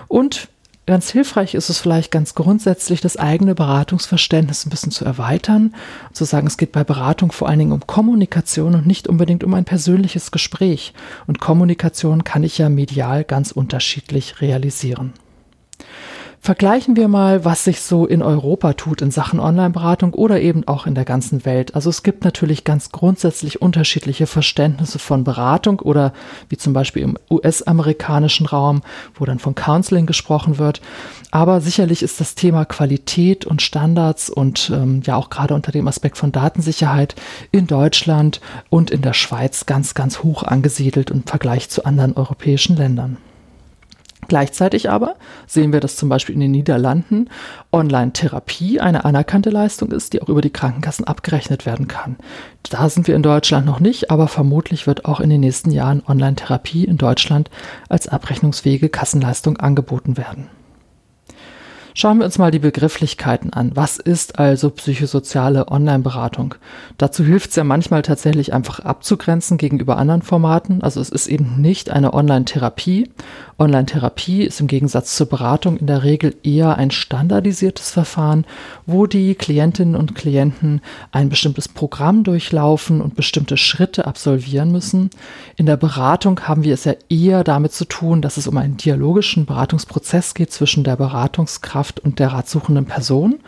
Und 0.08 0.48
Ganz 0.90 1.12
hilfreich 1.12 1.54
ist 1.54 1.68
es 1.68 1.78
vielleicht 1.78 2.10
ganz 2.10 2.34
grundsätzlich, 2.34 3.00
das 3.00 3.16
eigene 3.16 3.54
Beratungsverständnis 3.54 4.66
ein 4.66 4.70
bisschen 4.70 4.90
zu 4.90 5.04
erweitern, 5.04 5.72
zu 6.12 6.24
sagen, 6.24 6.48
es 6.48 6.56
geht 6.56 6.72
bei 6.72 6.82
Beratung 6.82 7.30
vor 7.30 7.48
allen 7.48 7.60
Dingen 7.60 7.70
um 7.70 7.86
Kommunikation 7.86 8.74
und 8.74 8.88
nicht 8.88 9.06
unbedingt 9.06 9.44
um 9.44 9.54
ein 9.54 9.64
persönliches 9.64 10.32
Gespräch. 10.32 10.92
Und 11.28 11.38
Kommunikation 11.38 12.24
kann 12.24 12.42
ich 12.42 12.58
ja 12.58 12.68
medial 12.68 13.22
ganz 13.22 13.52
unterschiedlich 13.52 14.40
realisieren. 14.40 15.12
Vergleichen 16.42 16.96
wir 16.96 17.08
mal, 17.08 17.44
was 17.44 17.64
sich 17.64 17.82
so 17.82 18.06
in 18.06 18.22
Europa 18.22 18.72
tut 18.72 19.02
in 19.02 19.10
Sachen 19.10 19.40
Online-Beratung 19.40 20.14
oder 20.14 20.40
eben 20.40 20.66
auch 20.66 20.86
in 20.86 20.94
der 20.94 21.04
ganzen 21.04 21.44
Welt. 21.44 21.74
Also 21.74 21.90
es 21.90 22.02
gibt 22.02 22.24
natürlich 22.24 22.64
ganz 22.64 22.90
grundsätzlich 22.92 23.60
unterschiedliche 23.60 24.26
Verständnisse 24.26 24.98
von 24.98 25.22
Beratung 25.22 25.80
oder 25.80 26.14
wie 26.48 26.56
zum 26.56 26.72
Beispiel 26.72 27.02
im 27.02 27.18
US-amerikanischen 27.30 28.46
Raum, 28.46 28.80
wo 29.14 29.26
dann 29.26 29.38
von 29.38 29.54
Counseling 29.54 30.06
gesprochen 30.06 30.56
wird. 30.56 30.80
Aber 31.30 31.60
sicherlich 31.60 32.02
ist 32.02 32.20
das 32.22 32.34
Thema 32.36 32.64
Qualität 32.64 33.44
und 33.44 33.60
Standards 33.60 34.30
und 34.30 34.72
ähm, 34.74 35.02
ja 35.04 35.16
auch 35.16 35.28
gerade 35.28 35.54
unter 35.54 35.72
dem 35.72 35.88
Aspekt 35.88 36.16
von 36.16 36.32
Datensicherheit 36.32 37.16
in 37.52 37.66
Deutschland 37.66 38.40
und 38.70 38.90
in 38.90 39.02
der 39.02 39.12
Schweiz 39.12 39.66
ganz, 39.66 39.92
ganz 39.92 40.22
hoch 40.22 40.42
angesiedelt 40.42 41.10
im 41.10 41.22
Vergleich 41.22 41.68
zu 41.68 41.84
anderen 41.84 42.14
europäischen 42.16 42.76
Ländern. 42.76 43.18
Gleichzeitig 44.28 44.90
aber 44.90 45.16
sehen 45.46 45.72
wir, 45.72 45.80
dass 45.80 45.96
zum 45.96 46.08
Beispiel 46.08 46.34
in 46.34 46.40
den 46.40 46.50
Niederlanden 46.52 47.28
Online-Therapie 47.72 48.80
eine 48.80 49.04
anerkannte 49.04 49.50
Leistung 49.50 49.90
ist, 49.90 50.12
die 50.12 50.22
auch 50.22 50.28
über 50.28 50.40
die 50.40 50.50
Krankenkassen 50.50 51.06
abgerechnet 51.06 51.66
werden 51.66 51.88
kann. 51.88 52.16
Da 52.62 52.88
sind 52.88 53.08
wir 53.08 53.16
in 53.16 53.22
Deutschland 53.22 53.66
noch 53.66 53.80
nicht, 53.80 54.10
aber 54.10 54.28
vermutlich 54.28 54.86
wird 54.86 55.04
auch 55.04 55.20
in 55.20 55.30
den 55.30 55.40
nächsten 55.40 55.70
Jahren 55.70 56.02
Online-Therapie 56.06 56.84
in 56.84 56.98
Deutschland 56.98 57.50
als 57.88 58.08
abrechnungsfähige 58.08 58.88
Kassenleistung 58.88 59.56
angeboten 59.56 60.16
werden. 60.16 60.48
Schauen 62.00 62.16
wir 62.16 62.24
uns 62.24 62.38
mal 62.38 62.50
die 62.50 62.58
Begrifflichkeiten 62.58 63.52
an. 63.52 63.72
Was 63.74 63.98
ist 63.98 64.38
also 64.38 64.70
psychosoziale 64.70 65.68
Online-Beratung? 65.68 66.54
Dazu 66.96 67.22
hilft 67.22 67.50
es 67.50 67.56
ja 67.56 67.64
manchmal 67.64 68.00
tatsächlich 68.00 68.54
einfach 68.54 68.80
abzugrenzen 68.80 69.58
gegenüber 69.58 69.98
anderen 69.98 70.22
Formaten. 70.22 70.82
Also 70.82 70.98
es 71.02 71.10
ist 71.10 71.26
eben 71.26 71.60
nicht 71.60 71.90
eine 71.90 72.14
Online-Therapie. 72.14 73.10
Online-Therapie 73.58 74.44
ist 74.44 74.62
im 74.62 74.66
Gegensatz 74.66 75.14
zur 75.14 75.28
Beratung 75.28 75.76
in 75.76 75.86
der 75.86 76.02
Regel 76.02 76.34
eher 76.42 76.78
ein 76.78 76.90
standardisiertes 76.90 77.90
Verfahren, 77.90 78.46
wo 78.86 79.06
die 79.06 79.34
Klientinnen 79.34 79.94
und 79.94 80.14
Klienten 80.14 80.80
ein 81.12 81.28
bestimmtes 81.28 81.68
Programm 81.68 82.24
durchlaufen 82.24 83.02
und 83.02 83.14
bestimmte 83.14 83.58
Schritte 83.58 84.06
absolvieren 84.06 84.72
müssen. 84.72 85.10
In 85.56 85.66
der 85.66 85.76
Beratung 85.76 86.40
haben 86.48 86.64
wir 86.64 86.72
es 86.72 86.84
ja 86.84 86.94
eher 87.10 87.44
damit 87.44 87.74
zu 87.74 87.84
tun, 87.84 88.22
dass 88.22 88.38
es 88.38 88.46
um 88.46 88.56
einen 88.56 88.78
dialogischen 88.78 89.44
Beratungsprozess 89.44 90.32
geht 90.32 90.50
zwischen 90.50 90.82
der 90.82 90.96
Beratungskraft 90.96 91.89
Führungskraft 91.90 92.00
und 92.00 92.18
der 92.18 92.28
ratsuchenden 92.28 92.86
Person. 92.86 93.40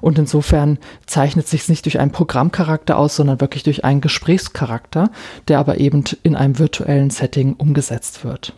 Und 0.00 0.18
insofern 0.18 0.78
zeichnet 1.06 1.46
sich 1.46 1.62
es 1.62 1.68
nicht 1.68 1.84
durch 1.84 1.98
einen 1.98 2.12
Programmcharakter 2.12 2.96
aus, 2.96 3.16
sondern 3.16 3.40
wirklich 3.40 3.62
durch 3.62 3.84
einen 3.84 4.00
Gesprächscharakter, 4.00 5.10
der 5.48 5.58
aber 5.58 5.78
eben 5.78 6.04
in 6.22 6.36
einem 6.36 6.58
virtuellen 6.58 7.10
Setting 7.10 7.54
umgesetzt 7.54 8.24
wird. 8.24 8.54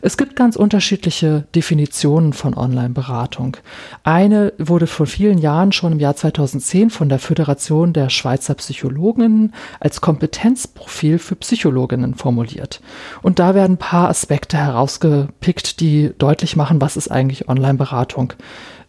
Es 0.00 0.16
gibt 0.16 0.36
ganz 0.36 0.56
unterschiedliche 0.56 1.44
Definitionen 1.54 2.32
von 2.32 2.54
Online-Beratung. 2.54 3.56
Eine 4.04 4.52
wurde 4.58 4.86
vor 4.86 5.06
vielen 5.06 5.38
Jahren 5.38 5.72
schon 5.72 5.92
im 5.92 6.00
Jahr 6.00 6.16
2010 6.16 6.90
von 6.90 7.08
der 7.08 7.18
Föderation 7.18 7.92
der 7.92 8.10
Schweizer 8.10 8.54
Psychologinnen 8.54 9.54
als 9.80 10.00
Kompetenzprofil 10.00 11.18
für 11.18 11.36
Psychologinnen 11.36 12.14
formuliert. 12.14 12.80
Und 13.22 13.38
da 13.38 13.54
werden 13.54 13.74
ein 13.74 13.78
paar 13.78 14.08
Aspekte 14.08 14.56
herausgepickt, 14.56 15.80
die 15.80 16.12
deutlich 16.18 16.56
machen, 16.56 16.80
was 16.80 16.96
ist 16.96 17.10
eigentlich 17.10 17.48
Online-Beratung 17.48 18.34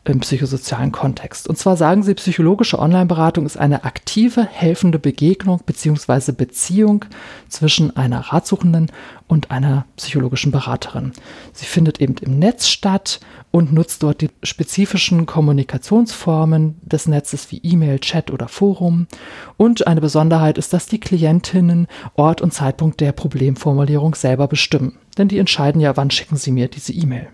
im 0.06 0.20
psychosozialen 0.20 0.92
Kontext. 0.92 1.48
Und 1.48 1.58
zwar 1.58 1.78
sagen 1.78 2.04
sie, 2.04 2.14
psychologische 2.14 2.78
Online-Beratung 2.78 3.46
ist 3.46 3.58
eine 3.58 3.86
aktive, 3.86 4.46
helfende 4.46 5.00
Begegnung 5.00 5.62
bzw. 5.66 6.34
Beziehung 6.34 7.06
zwischen 7.48 7.96
einer 7.96 8.20
Ratsuchenden 8.20 8.92
und 9.28 9.50
einer 9.50 9.86
psychologischen 9.96 10.52
Beraterin. 10.52 11.14
Sie 11.54 11.66
findet 11.66 12.02
eben 12.02 12.16
im 12.18 12.38
Netz 12.38 12.68
statt 12.68 13.22
und 13.52 13.72
nutzt 13.72 14.04
dort 14.04 14.20
die 14.20 14.30
spezifischen 14.42 15.26
Kommunikationsformen 15.26 16.76
des 16.82 17.08
Netzes 17.08 17.50
wie 17.52 17.62
E-Mail, 17.64 18.00
Chat 18.00 18.30
oder 18.30 18.50
Forum. 18.50 19.08
Und 19.56 19.88
eine 19.88 20.02
Besonderheit 20.02 20.58
ist, 20.58 20.74
dass 20.74 20.88
die 20.88 21.00
Klientinnen 21.00 21.88
Ort 22.16 22.42
und 22.42 22.54
Zeitpunkt 22.54 23.00
der 23.00 23.14
Problemformulierung 23.14 24.16
selber 24.16 24.48
bestimmen. 24.48 24.98
Denn 25.18 25.30
die 25.30 25.38
entscheiden 25.38 25.80
ja, 25.80 25.96
wann 25.96 26.12
schicken 26.12 26.36
sie 26.36 26.52
mir 26.52 26.68
diese 26.68 26.92
E-Mail. 26.92 27.30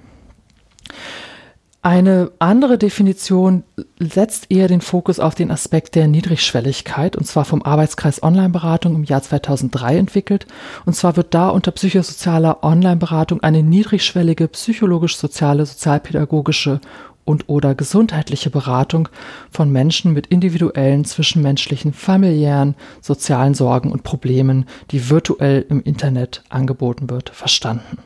Eine 1.81 2.31
andere 2.39 2.77
Definition 2.77 3.63
setzt 3.99 4.51
eher 4.51 4.67
den 4.67 4.81
Fokus 4.81 5.21
auf 5.21 5.33
den 5.33 5.49
Aspekt 5.49 5.95
der 5.95 6.09
Niedrigschwelligkeit, 6.09 7.15
und 7.15 7.23
zwar 7.25 7.45
vom 7.45 7.63
Arbeitskreis 7.63 8.21
Online-Beratung 8.21 8.95
im 8.95 9.05
Jahr 9.05 9.23
2003 9.23 9.95
entwickelt. 9.95 10.45
Und 10.85 10.93
zwar 10.93 11.15
wird 11.15 11.33
da 11.33 11.47
unter 11.47 11.71
psychosozialer 11.71 12.65
Online-Beratung 12.65 13.41
eine 13.43 13.63
niedrigschwellige 13.63 14.49
psychologisch-soziale, 14.49 15.65
sozialpädagogische 15.65 16.81
und 17.23 17.47
oder 17.47 17.75
gesundheitliche 17.75 18.49
Beratung 18.49 19.07
von 19.49 19.71
Menschen 19.71 20.11
mit 20.11 20.27
individuellen, 20.27 21.05
zwischenmenschlichen, 21.05 21.93
familiären, 21.93 22.75
sozialen 22.99 23.53
Sorgen 23.53 23.93
und 23.93 24.03
Problemen, 24.03 24.65
die 24.91 25.09
virtuell 25.09 25.65
im 25.69 25.81
Internet 25.83 26.43
angeboten 26.49 27.09
wird, 27.09 27.29
verstanden. 27.29 27.99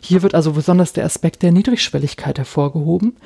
Hier 0.00 0.22
wird 0.22 0.34
also 0.34 0.52
besonders 0.52 0.92
der 0.92 1.04
Aspekt 1.04 1.42
der 1.42 1.52
Niedrigschwelligkeit 1.52 2.38
hervorgehoben. 2.38 3.16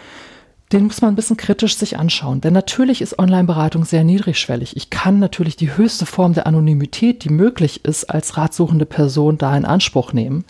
Den 0.73 0.87
muss 0.87 1.03
man 1.03 1.13
ein 1.13 1.17
bisschen 1.17 1.37
kritisch 1.37 1.77
sich 1.77 1.99
anschauen. 1.99 2.41
Denn 2.41 2.55
natürlich 2.55 3.03
ist 3.03 3.19
Online-Beratung 3.19 3.85
sehr 3.85 4.03
niedrigschwellig. 4.03 4.77
Ich 4.77 4.91
kann 4.91 5.19
natürlich 5.19 5.57
die 5.57 5.77
höchste 5.77 6.07
Form 6.07 6.33
der 6.33 6.47
Anonymität, 6.47 7.23
die 7.23 7.29
möglich 7.29 7.85
ist, 7.85 8.05
als 8.11 8.37
ratsuchende 8.37 8.87
Person 8.87 9.39
da 9.39 9.57
in 9.57 9.67
Anspruch 9.67 10.13
nehmen. 10.13 10.45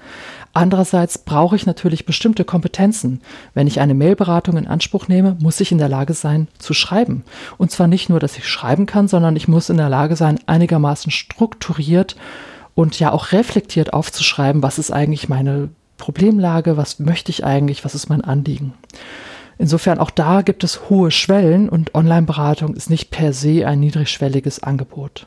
Andererseits 0.55 1.19
brauche 1.19 1.57
ich 1.57 1.67
natürlich 1.67 2.07
bestimmte 2.07 2.45
Kompetenzen. 2.45 3.23
Wenn 3.55 3.67
ich 3.67 3.81
eine 3.81 3.93
Mailberatung 3.93 4.57
in 4.57 4.69
Anspruch 4.69 5.09
nehme, 5.09 5.37
muss 5.41 5.61
ich 5.61 5.73
in 5.73 5.79
der 5.79 5.89
Lage 5.89 6.15
sein 6.15 6.47
zu 6.59 6.75
schreiben. 6.75 7.25
Und 7.59 7.73
zwar 7.73 7.89
nicht 7.89 8.09
nur, 8.09 8.21
dass 8.21 8.39
ich 8.39 8.49
schreiben 8.49 8.87
kann, 8.87 9.09
sondern 9.09 9.35
ich 9.35 9.49
muss 9.49 9.69
in 9.69 9.79
der 9.79 9.89
Lage 9.89 10.15
sein, 10.15 10.39
einigermaßen 10.47 11.11
strukturiert 11.11 12.15
und 12.77 12.99
ja 13.01 13.11
auch 13.11 13.33
reflektiert 13.33 13.93
aufzuschreiben, 13.93 14.63
was 14.63 14.79
ist 14.79 14.93
eigentlich 14.93 15.29
meine 15.29 15.71
Problemlage, 16.05 16.77
was 16.77 16.99
möchte 16.99 17.31
ich 17.31 17.47
eigentlich, 17.47 17.83
was 17.83 17.95
ist 17.95 18.11
mein 18.11 18.21
Anliegen. 18.21 18.75
Insofern 19.57 19.99
auch 19.99 20.11
da 20.11 20.43
gibt 20.43 20.63
es 20.63 20.91
hohe 20.91 21.11
Schwellen 21.11 21.71
und 21.71 21.95
Online-Beratung 21.95 22.75
ist 22.75 22.91
nicht 22.91 23.11
per 23.11 23.33
se 23.33 23.67
ein 23.67 23.81
niedrigschwelliges 23.81 24.63
Angebot. 24.63 25.27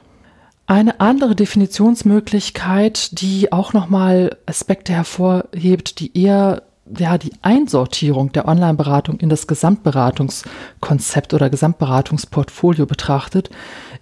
Eine 0.67 1.00
andere 1.00 1.34
Definitionsmöglichkeit, 1.34 3.19
die 3.22 3.51
auch 3.51 3.74
nochmal 3.74 4.38
Aspekte 4.46 4.93
hervorhebt, 4.93 6.00
die 6.00 6.15
eher 6.15 6.62
ja, 6.96 7.17
die 7.17 7.34
Einsortierung 7.41 8.31
der 8.31 8.48
Online-Beratung 8.48 9.19
in 9.19 9.29
das 9.29 9.48
Gesamtberatungskonzept 9.48 11.34
oder 11.34 11.50
Gesamtberatungsportfolio 11.50 12.86
betrachtet, 12.86 13.50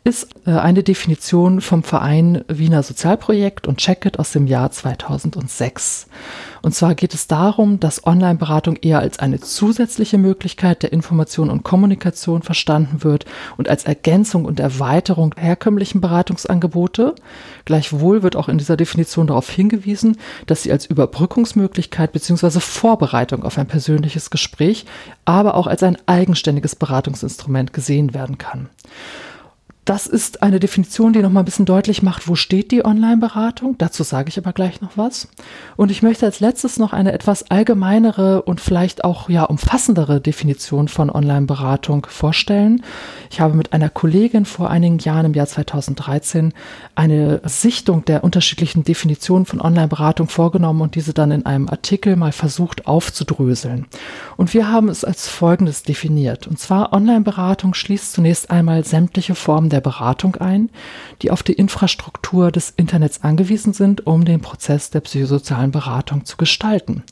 ist 0.06 0.28
äh, 0.46 0.52
eine 0.52 0.84
Definition 0.84 1.62
vom 1.62 1.82
Verein 1.82 2.46
Wiener 2.48 2.84
Sozialprojekt 2.84 3.68
und 3.68 3.80
Checkit 3.80 4.20
aus 4.20 4.32
dem 4.32 4.46
Jahr 4.46 4.70
2006. 4.70 6.06
Und 6.62 6.76
zwar 6.76 6.94
geht 6.94 7.16
es 7.16 7.26
darum, 7.26 7.80
dass 7.80 8.06
Online-Beratung 8.06 8.76
eher 8.78 9.00
als 9.00 9.18
eine 9.18 9.40
zusätzliche 9.40 10.20
Möglichkeit 10.20 10.84
der 10.84 10.94
Information 10.94 11.50
und 11.50 11.64
Kommunikation 11.64 12.44
verstanden 12.44 13.04
wird 13.04 13.26
und 13.58 13.68
als 13.68 13.86
Ergänzung 13.86 14.46
und 14.46 14.60
Erweiterung 14.60 15.34
herkömmlichen 15.38 16.02
Beratungsangebote. 16.02 17.16
Gleichwohl 17.66 18.22
wird 18.22 18.36
auch 18.36 18.48
in 18.48 18.60
dieser 18.60 18.78
Definition 18.78 19.26
darauf 19.26 19.50
hingewiesen, 19.50 20.18
dass 20.46 20.62
sie 20.62 20.72
als 20.72 20.86
Überbrückungsmöglichkeit 20.86 22.12
bzw. 22.12 22.60
Vorbereitung 22.60 23.44
auf 23.44 23.58
ein 23.58 23.68
persönliches 23.68 24.30
Gespräch, 24.30 24.86
aber 25.26 25.56
auch 25.56 25.66
als 25.66 25.82
ein 25.82 25.98
eigenständiges 26.06 26.76
Beratungsinstrument 26.76 27.74
gesehen 27.74 28.14
werden 28.14 28.38
kann. 28.38 28.70
Das 29.86 30.08
ist 30.08 30.42
eine 30.42 30.60
Definition, 30.60 31.14
die 31.14 31.22
noch 31.22 31.30
mal 31.30 31.42
ein 31.42 31.46
bisschen 31.46 31.68
deutlich 31.68 32.02
macht, 32.02 32.28
wo 32.28 32.34
steht 32.34 32.72
die 32.72 32.84
Online-Beratung. 32.84 33.76
Dazu 33.78 34.02
sage 34.02 34.30
ich 34.30 34.38
aber 34.40 34.52
gleich 34.52 34.82
noch 34.82 34.98
was. 34.98 35.28
Und 35.78 35.92
ich 35.92 36.02
möchte 36.02 36.26
als 36.26 36.40
letztes 36.40 36.80
noch 36.80 36.92
eine 36.92 37.12
etwas 37.14 37.52
allgemeinere 37.52 38.42
und 38.42 38.60
vielleicht 38.60 39.04
auch 39.04 39.30
ja 39.30 39.44
umfassendere 39.44 40.20
Definition 40.20 40.88
von 40.88 41.12
Online-Beratung 41.12 42.08
vorstellen. 42.10 42.82
Ich 43.30 43.42
habe 43.42 43.54
mit 43.54 43.74
einer 43.74 43.90
Kollegin 43.90 44.46
vor 44.46 44.72
einigen 44.72 44.98
Jahren 44.98 45.28
im 45.28 45.34
Jahr 45.36 45.46
2013 45.46 46.54
eine 46.96 47.42
Sichtung 47.44 48.06
der 48.06 48.24
unterschiedlichen 48.24 48.84
Definitionen 48.84 49.46
von 49.46 49.62
Online-Beratung 49.62 50.30
vorgenommen 50.30 50.82
und 50.82 50.96
diese 50.96 51.14
dann 51.14 51.30
in 51.30 51.46
einem 51.46 51.70
Artikel 51.70 52.16
mal 52.16 52.32
versucht 52.32 52.88
aufzudröseln. 52.88 53.86
Und 54.36 54.52
wir 54.56 54.72
haben 54.72 54.90
es 54.90 55.06
als 55.06 55.28
Folgendes 55.28 55.84
definiert. 55.84 56.48
Und 56.48 56.58
zwar 56.58 56.92
Online-Beratung 56.92 57.76
schließt 57.76 58.14
zunächst 58.14 58.50
einmal 58.50 58.84
sämtliche 58.84 59.36
Formen 59.36 59.70
der 59.75 59.75
Beratung 59.82 60.36
ein, 60.36 60.70
die 61.22 61.32
auf 61.32 61.44
die 61.44 61.54
Infrastruktur 61.54 62.52
des 62.52 62.72
Internets 62.76 63.24
angewiesen 63.24 63.74
sind, 63.74 64.06
um 64.06 64.26
den 64.26 64.42
Prozess 64.42 64.90
der 64.90 65.02
psychosozialen 65.02 65.72
Beratung 65.72 66.26
zu 66.26 66.38
gestalten. 66.38 67.04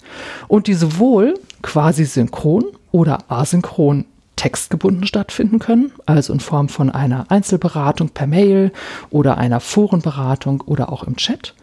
Und 0.47 0.67
die 0.67 0.73
sowohl 0.73 1.35
quasi 1.61 2.05
synchron 2.05 2.65
oder 2.91 3.19
asynchron 3.29 4.05
textgebunden 4.35 5.07
stattfinden 5.07 5.59
können, 5.59 5.91
also 6.05 6.33
in 6.33 6.39
Form 6.39 6.67
von 6.67 6.89
einer 6.89 7.29
Einzelberatung 7.29 8.09
per 8.09 8.27
Mail 8.27 8.71
oder 9.09 9.37
einer 9.37 9.59
Forenberatung 9.59 10.61
oder 10.61 10.91
auch 10.91 11.03
im 11.03 11.15
Chat, 11.15 11.53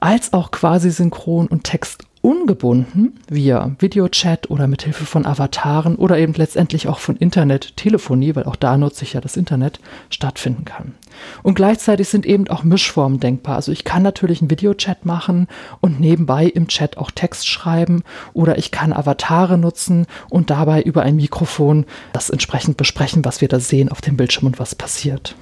als 0.00 0.32
auch 0.32 0.50
quasi 0.50 0.90
synchron 0.90 1.46
und 1.46 1.64
textunabhängig 1.64 2.15
ungebunden 2.26 3.20
via 3.28 3.76
Videochat 3.78 4.50
oder 4.50 4.66
mit 4.66 4.82
Hilfe 4.82 5.06
von 5.06 5.26
Avataren 5.26 5.94
oder 5.94 6.18
eben 6.18 6.34
letztendlich 6.34 6.88
auch 6.88 6.98
von 6.98 7.14
Internet-Telefonie, 7.14 8.34
weil 8.34 8.46
auch 8.46 8.56
da 8.56 8.76
nutze 8.76 9.04
ich 9.04 9.12
ja 9.12 9.20
das 9.20 9.36
Internet, 9.36 9.78
stattfinden 10.10 10.64
kann. 10.64 10.96
Und 11.44 11.54
gleichzeitig 11.54 12.08
sind 12.08 12.26
eben 12.26 12.48
auch 12.48 12.64
Mischformen 12.64 13.20
denkbar. 13.20 13.54
Also 13.54 13.70
ich 13.70 13.84
kann 13.84 14.02
natürlich 14.02 14.40
einen 14.40 14.50
Videochat 14.50 15.06
machen 15.06 15.46
und 15.80 16.00
nebenbei 16.00 16.46
im 16.46 16.66
Chat 16.66 16.98
auch 16.98 17.12
Text 17.12 17.46
schreiben 17.46 18.02
oder 18.32 18.58
ich 18.58 18.72
kann 18.72 18.92
Avatare 18.92 19.56
nutzen 19.56 20.06
und 20.28 20.50
dabei 20.50 20.82
über 20.82 21.02
ein 21.02 21.14
Mikrofon 21.14 21.86
das 22.12 22.28
entsprechend 22.28 22.76
besprechen, 22.76 23.24
was 23.24 23.40
wir 23.40 23.46
da 23.46 23.60
sehen 23.60 23.88
auf 23.88 24.00
dem 24.00 24.16
Bildschirm 24.16 24.48
und 24.48 24.58
was 24.58 24.74
passiert. 24.74 25.36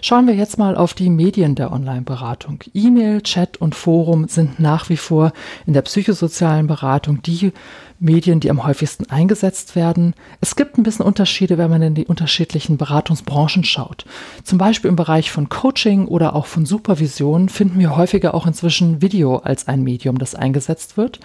Schauen 0.00 0.26
wir 0.26 0.34
jetzt 0.34 0.58
mal 0.58 0.76
auf 0.76 0.94
die 0.94 1.10
Medien 1.10 1.54
der 1.54 1.72
Online-Beratung. 1.72 2.60
E-Mail, 2.74 3.22
Chat 3.22 3.56
und 3.56 3.74
Forum 3.74 4.28
sind 4.28 4.60
nach 4.60 4.88
wie 4.88 4.96
vor 4.96 5.32
in 5.66 5.72
der 5.72 5.82
psychosozialen 5.82 6.66
Beratung 6.66 7.22
die 7.22 7.52
Medien, 7.98 8.40
die 8.40 8.50
am 8.50 8.64
häufigsten 8.64 9.08
eingesetzt 9.10 9.76
werden. 9.76 10.14
Es 10.40 10.56
gibt 10.56 10.76
ein 10.76 10.82
bisschen 10.82 11.04
Unterschiede, 11.04 11.58
wenn 11.58 11.70
man 11.70 11.82
in 11.82 11.94
die 11.94 12.06
unterschiedlichen 12.06 12.76
Beratungsbranchen 12.76 13.64
schaut. 13.64 14.04
Zum 14.42 14.58
Beispiel 14.58 14.88
im 14.88 14.96
Bereich 14.96 15.30
von 15.30 15.48
Coaching 15.48 16.06
oder 16.06 16.34
auch 16.34 16.46
von 16.46 16.66
Supervision 16.66 17.48
finden 17.48 17.78
wir 17.78 17.96
häufiger 17.96 18.34
auch 18.34 18.46
inzwischen 18.46 19.00
Video 19.00 19.36
als 19.36 19.68
ein 19.68 19.82
Medium, 19.82 20.18
das 20.18 20.34
eingesetzt 20.34 20.96
wird, 20.96 21.20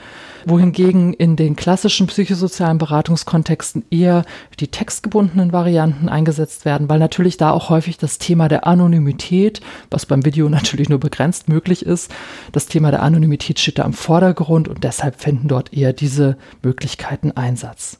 wohingegen 0.45 1.13
in 1.13 1.35
den 1.35 1.55
klassischen 1.55 2.07
psychosozialen 2.07 2.77
Beratungskontexten 2.77 3.85
eher 3.89 4.23
die 4.59 4.67
textgebundenen 4.67 5.51
Varianten 5.51 6.07
eingesetzt 6.07 6.65
werden, 6.65 6.89
weil 6.89 6.99
natürlich 6.99 7.37
da 7.37 7.51
auch 7.51 7.69
häufig 7.69 7.97
das 7.97 8.19
Thema 8.19 8.47
der 8.47 8.67
Anonymität, 8.67 9.61
was 9.89 10.05
beim 10.05 10.25
Video 10.25 10.49
natürlich 10.49 10.89
nur 10.89 10.99
begrenzt 10.99 11.49
möglich 11.49 11.85
ist, 11.85 12.11
das 12.51 12.67
Thema 12.67 12.91
der 12.91 13.03
Anonymität 13.03 13.59
steht 13.59 13.79
da 13.79 13.83
im 13.83 13.93
Vordergrund 13.93 14.67
und 14.67 14.83
deshalb 14.83 15.19
finden 15.21 15.47
dort 15.47 15.73
eher 15.73 15.93
diese 15.93 16.37
Möglichkeiten 16.61 16.68
Einsatz. 17.35 17.99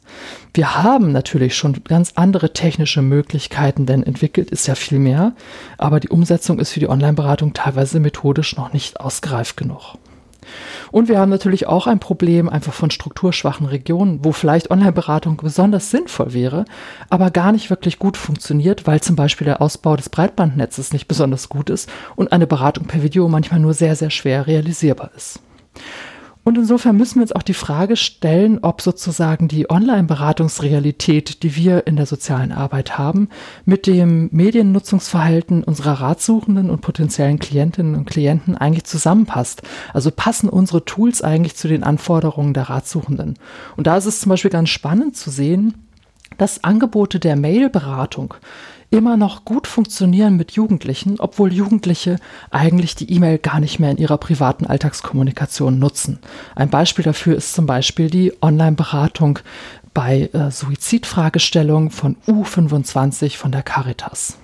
Wir 0.54 0.82
haben 0.82 1.12
natürlich 1.12 1.56
schon 1.56 1.82
ganz 1.84 2.12
andere 2.14 2.52
technische 2.52 3.02
Möglichkeiten, 3.02 3.86
denn 3.86 4.02
entwickelt 4.02 4.50
ist 4.50 4.66
ja 4.66 4.74
viel 4.74 4.98
mehr, 4.98 5.34
aber 5.78 6.00
die 6.00 6.08
Umsetzung 6.08 6.58
ist 6.58 6.72
für 6.72 6.80
die 6.80 6.88
Online-Beratung 6.88 7.52
teilweise 7.52 8.00
methodisch 8.00 8.56
noch 8.56 8.72
nicht 8.72 9.00
ausgereift 9.00 9.56
genug. 9.56 9.96
Und 10.90 11.08
wir 11.08 11.18
haben 11.18 11.30
natürlich 11.30 11.66
auch 11.66 11.86
ein 11.86 12.00
Problem 12.00 12.48
einfach 12.48 12.72
von 12.72 12.90
strukturschwachen 12.90 13.66
Regionen, 13.66 14.24
wo 14.24 14.32
vielleicht 14.32 14.70
Online-Beratung 14.70 15.36
besonders 15.36 15.90
sinnvoll 15.90 16.32
wäre, 16.32 16.64
aber 17.08 17.30
gar 17.30 17.52
nicht 17.52 17.70
wirklich 17.70 17.98
gut 17.98 18.16
funktioniert, 18.16 18.86
weil 18.86 19.00
zum 19.00 19.16
Beispiel 19.16 19.44
der 19.44 19.62
Ausbau 19.62 19.96
des 19.96 20.08
Breitbandnetzes 20.08 20.92
nicht 20.92 21.08
besonders 21.08 21.48
gut 21.48 21.70
ist 21.70 21.88
und 22.16 22.32
eine 22.32 22.46
Beratung 22.46 22.86
per 22.86 23.02
Video 23.02 23.28
manchmal 23.28 23.60
nur 23.60 23.74
sehr, 23.74 23.96
sehr 23.96 24.10
schwer 24.10 24.46
realisierbar 24.46 25.10
ist. 25.16 25.40
Und 26.42 26.56
insofern 26.56 26.96
müssen 26.96 27.16
wir 27.16 27.22
uns 27.22 27.32
auch 27.32 27.42
die 27.42 27.54
Frage 27.54 27.96
stellen, 27.96 28.58
ob 28.62 28.80
sozusagen 28.80 29.46
die 29.46 29.70
Online-Beratungsrealität, 29.70 31.42
die 31.42 31.54
wir 31.54 31.86
in 31.86 31.96
der 31.96 32.06
sozialen 32.06 32.50
Arbeit 32.50 32.96
haben, 32.96 33.28
mit 33.66 33.86
dem 33.86 34.30
Mediennutzungsverhalten 34.32 35.62
unserer 35.62 36.00
Ratsuchenden 36.00 36.70
und 36.70 36.80
potenziellen 36.80 37.38
Klientinnen 37.38 37.94
und 37.94 38.06
Klienten 38.06 38.56
eigentlich 38.56 38.84
zusammenpasst. 38.84 39.62
Also 39.92 40.10
passen 40.10 40.48
unsere 40.48 40.84
Tools 40.84 41.20
eigentlich 41.20 41.56
zu 41.56 41.68
den 41.68 41.84
Anforderungen 41.84 42.54
der 42.54 42.70
Ratsuchenden. 42.70 43.38
Und 43.76 43.86
da 43.86 43.98
ist 43.98 44.06
es 44.06 44.20
zum 44.20 44.30
Beispiel 44.30 44.50
ganz 44.50 44.70
spannend 44.70 45.16
zu 45.16 45.30
sehen, 45.30 45.74
dass 46.38 46.64
Angebote 46.64 47.20
der 47.20 47.36
Mail-Beratung 47.36 48.34
immer 48.90 49.16
noch 49.16 49.44
gut 49.44 49.66
funktionieren 49.66 50.36
mit 50.36 50.52
Jugendlichen, 50.52 51.20
obwohl 51.20 51.52
Jugendliche 51.52 52.16
eigentlich 52.50 52.96
die 52.96 53.12
E-Mail 53.12 53.38
gar 53.38 53.60
nicht 53.60 53.78
mehr 53.78 53.90
in 53.90 53.98
ihrer 53.98 54.18
privaten 54.18 54.66
Alltagskommunikation 54.66 55.78
nutzen. 55.78 56.18
Ein 56.56 56.70
Beispiel 56.70 57.04
dafür 57.04 57.36
ist 57.36 57.52
zum 57.52 57.66
Beispiel 57.66 58.10
die 58.10 58.32
Online-Beratung 58.42 59.38
bei 59.94 60.30
äh, 60.32 60.50
Suizidfragestellungen 60.50 61.90
von 61.90 62.16
U25 62.26 63.36
von 63.36 63.52
der 63.52 63.62
Caritas. 63.62 64.36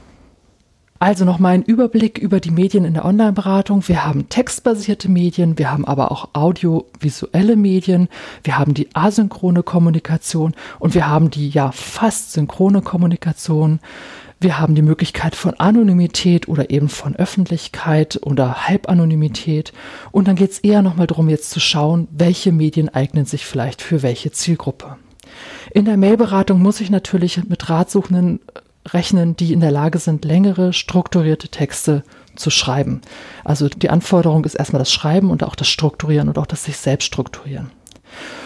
Also 0.98 1.26
nochmal 1.26 1.54
ein 1.54 1.62
Überblick 1.62 2.16
über 2.16 2.40
die 2.40 2.50
Medien 2.50 2.86
in 2.86 2.94
der 2.94 3.04
Online-Beratung. 3.04 3.86
Wir 3.86 4.06
haben 4.06 4.30
textbasierte 4.30 5.10
Medien, 5.10 5.58
wir 5.58 5.70
haben 5.70 5.84
aber 5.84 6.10
auch 6.10 6.30
audiovisuelle 6.32 7.56
Medien, 7.56 8.08
wir 8.44 8.58
haben 8.58 8.72
die 8.72 8.88
asynchrone 8.94 9.62
Kommunikation 9.62 10.54
und 10.78 10.94
wir 10.94 11.06
haben 11.06 11.30
die 11.30 11.50
ja 11.50 11.70
fast 11.70 12.32
synchrone 12.32 12.80
Kommunikation. 12.80 13.80
Wir 14.38 14.58
haben 14.58 14.74
die 14.74 14.82
Möglichkeit 14.82 15.34
von 15.34 15.54
Anonymität 15.54 16.46
oder 16.46 16.68
eben 16.68 16.90
von 16.90 17.16
Öffentlichkeit 17.16 18.20
oder 18.22 18.68
Halbanonymität. 18.68 19.72
Und 20.12 20.28
dann 20.28 20.36
geht 20.36 20.50
es 20.50 20.58
eher 20.58 20.82
nochmal 20.82 21.06
darum, 21.06 21.30
jetzt 21.30 21.50
zu 21.50 21.58
schauen, 21.58 22.06
welche 22.10 22.52
Medien 22.52 22.90
eignen 22.90 23.24
sich 23.24 23.46
vielleicht 23.46 23.80
für 23.80 24.02
welche 24.02 24.32
Zielgruppe. 24.32 24.96
In 25.72 25.86
der 25.86 25.96
Mailberatung 25.96 26.60
muss 26.60 26.80
ich 26.80 26.90
natürlich 26.90 27.48
mit 27.48 27.68
Ratsuchenden 27.70 28.40
rechnen, 28.86 29.36
die 29.36 29.52
in 29.52 29.60
der 29.60 29.72
Lage 29.72 29.98
sind, 29.98 30.24
längere, 30.24 30.72
strukturierte 30.72 31.48
Texte 31.48 32.04
zu 32.36 32.50
schreiben. 32.50 33.00
Also 33.42 33.68
die 33.68 33.90
Anforderung 33.90 34.44
ist 34.44 34.54
erstmal 34.54 34.80
das 34.80 34.92
Schreiben 34.92 35.30
und 35.30 35.42
auch 35.42 35.56
das 35.56 35.68
Strukturieren 35.68 36.28
und 36.28 36.38
auch 36.38 36.46
das 36.46 36.64
sich 36.64 36.76
selbst 36.76 37.06
strukturieren. 37.06 37.70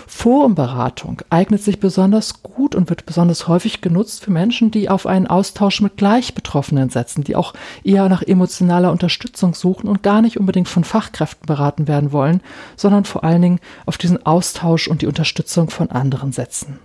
Forumberatung 0.06 1.22
eignet 1.30 1.62
sich 1.62 1.80
besonders 1.80 2.42
gut 2.42 2.74
und 2.74 2.90
wird 2.90 3.06
besonders 3.06 3.48
häufig 3.48 3.80
genutzt 3.80 4.24
für 4.24 4.30
Menschen, 4.30 4.70
die 4.70 4.88
auf 4.88 5.06
einen 5.06 5.26
Austausch 5.26 5.80
mit 5.80 5.96
Gleichbetroffenen 5.96 6.90
setzen, 6.90 7.24
die 7.24 7.36
auch 7.36 7.54
eher 7.84 8.08
nach 8.08 8.22
emotionaler 8.22 8.92
Unterstützung 8.92 9.54
suchen 9.54 9.88
und 9.88 10.02
gar 10.02 10.22
nicht 10.22 10.38
unbedingt 10.38 10.68
von 10.68 10.84
Fachkräften 10.84 11.46
beraten 11.46 11.88
werden 11.88 12.12
wollen, 12.12 12.40
sondern 12.76 13.04
vor 13.04 13.24
allen 13.24 13.42
Dingen 13.42 13.60
auf 13.86 13.98
diesen 13.98 14.26
Austausch 14.26 14.88
und 14.88 15.02
die 15.02 15.06
Unterstützung 15.06 15.70
von 15.70 15.90
anderen 15.90 16.32
setzen. 16.32 16.78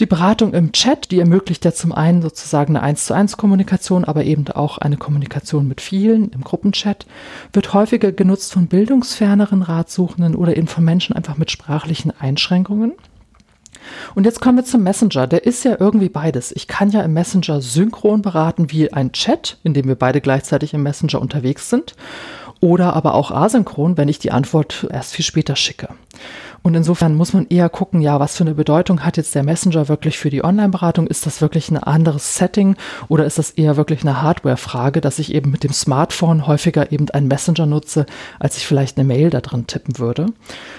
Die 0.00 0.06
Beratung 0.06 0.54
im 0.54 0.72
Chat, 0.72 1.12
die 1.12 1.20
ermöglicht 1.20 1.64
ja 1.64 1.72
zum 1.72 1.92
einen 1.92 2.20
sozusagen 2.20 2.76
eine 2.76 2.84
1 2.84 3.06
zu 3.06 3.14
1 3.14 3.36
Kommunikation, 3.36 4.04
aber 4.04 4.24
eben 4.24 4.48
auch 4.48 4.78
eine 4.78 4.96
Kommunikation 4.96 5.68
mit 5.68 5.80
vielen 5.80 6.30
im 6.30 6.42
Gruppenchat, 6.42 7.06
wird 7.52 7.72
häufiger 7.72 8.10
genutzt 8.10 8.52
von 8.52 8.66
bildungsferneren 8.66 9.62
Ratsuchenden 9.62 10.34
oder 10.34 10.56
eben 10.56 10.66
von 10.66 10.84
Menschen 10.84 11.14
einfach 11.14 11.36
mit 11.36 11.52
sprachlichen 11.52 12.12
Einschränkungen. 12.18 12.92
Und 14.16 14.24
jetzt 14.24 14.40
kommen 14.40 14.58
wir 14.58 14.64
zum 14.64 14.82
Messenger. 14.82 15.28
Der 15.28 15.44
ist 15.44 15.64
ja 15.64 15.76
irgendwie 15.78 16.08
beides. 16.08 16.50
Ich 16.52 16.66
kann 16.66 16.90
ja 16.90 17.02
im 17.02 17.12
Messenger 17.12 17.60
synchron 17.60 18.22
beraten 18.22 18.72
wie 18.72 18.92
ein 18.92 19.12
Chat, 19.12 19.58
in 19.62 19.74
dem 19.74 19.86
wir 19.86 19.94
beide 19.94 20.20
gleichzeitig 20.20 20.74
im 20.74 20.82
Messenger 20.82 21.20
unterwegs 21.20 21.70
sind. 21.70 21.94
Oder 22.60 22.94
aber 22.94 23.14
auch 23.14 23.30
asynchron, 23.30 23.96
wenn 23.96 24.08
ich 24.08 24.18
die 24.18 24.32
Antwort 24.32 24.88
erst 24.90 25.14
viel 25.14 25.24
später 25.24 25.54
schicke. 25.54 25.88
Und 26.64 26.74
insofern 26.74 27.14
muss 27.14 27.34
man 27.34 27.46
eher 27.48 27.68
gucken, 27.68 28.00
ja, 28.00 28.18
was 28.20 28.38
für 28.38 28.44
eine 28.44 28.54
Bedeutung 28.54 29.04
hat 29.04 29.18
jetzt 29.18 29.34
der 29.34 29.42
Messenger 29.42 29.88
wirklich 29.88 30.18
für 30.18 30.30
die 30.30 30.42
Online-Beratung? 30.42 31.06
Ist 31.06 31.26
das 31.26 31.42
wirklich 31.42 31.70
ein 31.70 31.76
anderes 31.76 32.36
Setting 32.36 32.76
oder 33.08 33.26
ist 33.26 33.36
das 33.36 33.50
eher 33.50 33.76
wirklich 33.76 34.00
eine 34.00 34.22
Hardware-Frage, 34.22 35.02
dass 35.02 35.18
ich 35.18 35.34
eben 35.34 35.50
mit 35.50 35.62
dem 35.62 35.74
Smartphone 35.74 36.46
häufiger 36.46 36.90
eben 36.90 37.10
einen 37.10 37.28
Messenger 37.28 37.66
nutze, 37.66 38.06
als 38.40 38.56
ich 38.56 38.66
vielleicht 38.66 38.96
eine 38.96 39.06
Mail 39.06 39.28
da 39.28 39.42
drin 39.42 39.66
tippen 39.66 39.98
würde? 39.98 40.28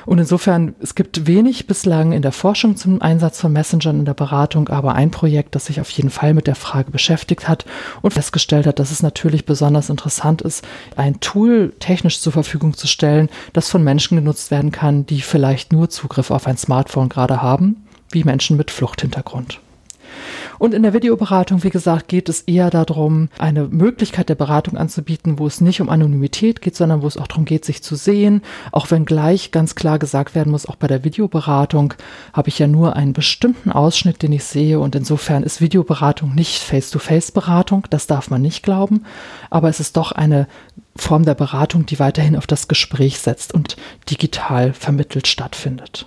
Und 0.07 0.17
insofern, 0.17 0.73
es 0.79 0.95
gibt 0.95 1.27
wenig 1.27 1.67
bislang 1.67 2.13
in 2.13 2.23
der 2.23 2.31
Forschung 2.31 2.75
zum 2.77 2.99
Einsatz 3.03 3.39
von 3.39 3.53
Messengern 3.53 3.99
in 3.99 4.05
der 4.05 4.15
Beratung, 4.15 4.69
aber 4.69 4.95
ein 4.95 5.11
Projekt, 5.11 5.53
das 5.53 5.67
sich 5.67 5.79
auf 5.79 5.91
jeden 5.91 6.09
Fall 6.09 6.33
mit 6.33 6.47
der 6.47 6.55
Frage 6.55 6.89
beschäftigt 6.89 7.47
hat 7.47 7.63
und 8.01 8.11
festgestellt 8.11 8.65
hat, 8.65 8.79
dass 8.79 8.89
es 8.89 9.03
natürlich 9.03 9.45
besonders 9.45 9.91
interessant 9.91 10.41
ist, 10.41 10.65
ein 10.95 11.19
Tool 11.19 11.73
technisch 11.77 12.21
zur 12.21 12.33
Verfügung 12.33 12.73
zu 12.73 12.87
stellen, 12.87 13.29
das 13.53 13.69
von 13.69 13.83
Menschen 13.83 14.17
genutzt 14.17 14.49
werden 14.49 14.71
kann, 14.71 15.05
die 15.05 15.21
vielleicht 15.21 15.74
nur 15.75 15.89
Zugriff 15.89 16.31
auf 16.31 16.47
ein 16.47 16.57
Smartphone 16.57 17.09
gerade 17.09 17.41
haben, 17.41 17.85
wie 18.11 18.23
Menschen 18.23 18.57
mit 18.57 18.71
Fluchthintergrund. 18.71 19.59
Und 20.57 20.73
in 20.73 20.83
der 20.83 20.93
Videoberatung, 20.93 21.63
wie 21.63 21.69
gesagt, 21.69 22.07
geht 22.07 22.29
es 22.29 22.41
eher 22.41 22.69
darum, 22.69 23.29
eine 23.37 23.67
Möglichkeit 23.67 24.29
der 24.29 24.35
Beratung 24.35 24.77
anzubieten, 24.77 25.37
wo 25.37 25.47
es 25.47 25.59
nicht 25.59 25.81
um 25.81 25.89
Anonymität 25.89 26.61
geht, 26.61 26.75
sondern 26.75 27.01
wo 27.01 27.07
es 27.07 27.17
auch 27.17 27.27
darum 27.27 27.45
geht, 27.45 27.65
sich 27.65 27.83
zu 27.83 27.95
sehen. 27.95 28.41
Auch 28.71 28.91
wenn 28.91 29.05
gleich 29.05 29.51
ganz 29.51 29.75
klar 29.75 29.99
gesagt 29.99 30.33
werden 30.33 30.51
muss, 30.51 30.65
auch 30.65 30.77
bei 30.77 30.87
der 30.87 31.03
Videoberatung 31.03 31.93
habe 32.33 32.49
ich 32.49 32.59
ja 32.59 32.67
nur 32.67 32.95
einen 32.95 33.13
bestimmten 33.13 33.71
Ausschnitt, 33.71 34.21
den 34.21 34.31
ich 34.31 34.45
sehe. 34.45 34.79
Und 34.79 34.95
insofern 34.95 35.43
ist 35.43 35.61
Videoberatung 35.61 36.33
nicht 36.33 36.61
Face-to-Face-Beratung. 36.61 37.87
Das 37.89 38.07
darf 38.07 38.29
man 38.29 38.41
nicht 38.41 38.63
glauben. 38.63 39.03
Aber 39.49 39.69
es 39.69 39.79
ist 39.79 39.97
doch 39.97 40.11
eine 40.13 40.47
Form 40.95 41.25
der 41.25 41.35
Beratung, 41.35 41.85
die 41.85 41.99
weiterhin 41.99 42.35
auf 42.35 42.47
das 42.47 42.67
Gespräch 42.67 43.19
setzt 43.19 43.53
und 43.53 43.75
digital 44.09 44.73
vermittelt 44.73 45.27
stattfindet. 45.27 46.05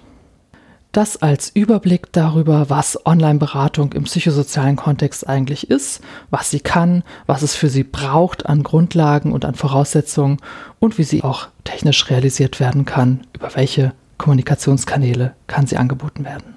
Das 0.93 1.19
als 1.19 1.51
Überblick 1.51 2.13
darüber, 2.13 2.71
was 2.71 3.05
Online-Beratung 3.05 3.93
im 3.93 4.05
psychosozialen 4.05 4.77
Kontext 4.77 5.29
eigentlich 5.29 5.71
ist, 5.71 6.01
was 6.31 6.51
sie 6.51 6.61
kann, 6.61 7.05
was 7.27 7.43
es 7.43 7.55
für 7.55 7.69
sie 7.69 7.85
braucht 7.85 8.47
an 8.47 8.63
Grundlagen 8.63 9.33
und 9.33 9.45
an 9.45 9.55
Voraussetzungen 9.55 10.39
und 10.79 10.97
wie 10.97 11.05
sie 11.05 11.23
auch 11.23 11.49
technisch 11.65 12.09
realisiert 12.09 12.59
werden 12.59 12.87
kann, 12.87 13.21
über 13.35 13.55
welche 13.55 13.93
Kommunikationskanäle 14.17 15.35
kann 15.47 15.67
sie 15.67 15.77
angeboten 15.77 16.25
werden. 16.25 16.55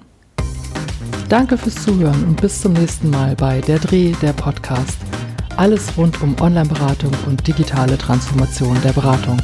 Danke 1.28 1.58
fürs 1.58 1.82
Zuhören 1.82 2.24
und 2.24 2.40
bis 2.40 2.62
zum 2.62 2.72
nächsten 2.72 3.10
Mal 3.10 3.36
bei 3.36 3.60
Der 3.60 3.78
Dreh, 3.78 4.12
der 4.22 4.32
Podcast 4.32 4.98
alles 5.56 5.96
rund 5.96 6.20
um 6.22 6.34
Online-Beratung 6.40 7.12
und 7.26 7.46
digitale 7.46 7.98
Transformation 7.98 8.76
der 8.82 8.92
Beratung. 8.92 9.40